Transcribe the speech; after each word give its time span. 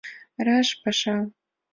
—Раш 0.45 0.69
паша! 0.81 1.17